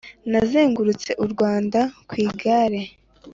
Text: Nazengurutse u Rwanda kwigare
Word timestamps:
Nazengurutse 0.31 1.11
u 1.23 1.25
Rwanda 1.31 1.79
kwigare 2.09 2.79